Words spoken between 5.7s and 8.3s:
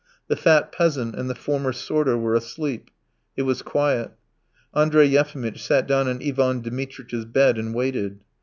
down on Ivan Dmitritch's bed and waited.